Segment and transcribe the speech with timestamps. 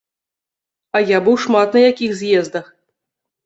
[0.95, 2.65] А я быў шмат на якіх з'ездах.